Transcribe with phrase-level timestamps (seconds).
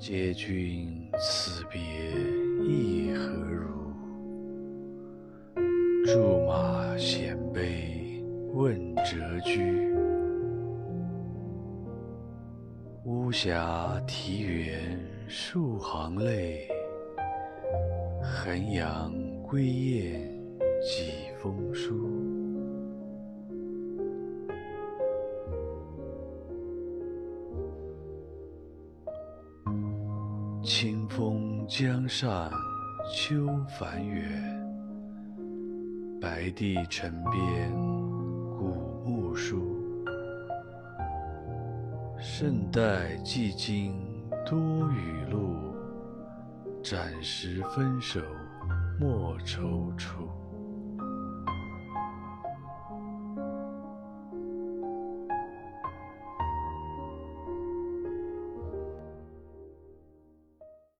[0.00, 1.78] 皆君此别
[2.64, 3.92] 意何如？
[6.06, 8.24] 驻马衔杯
[8.54, 9.60] 问谪居。
[13.04, 14.98] 巫峡啼猿
[15.28, 16.66] 数行泪，
[18.22, 19.12] 衡阳
[19.42, 20.18] 归雁
[20.80, 21.99] 几封书。
[30.72, 32.48] 清风江上
[33.12, 33.44] 秋
[33.76, 34.30] 帆远，
[36.20, 37.72] 白帝城边
[38.56, 39.76] 古木疏。
[42.20, 44.00] 胜代既经
[44.46, 44.56] 多
[44.92, 45.56] 雨露，
[46.84, 48.20] 暂时分手
[49.00, 50.39] 莫踌躇。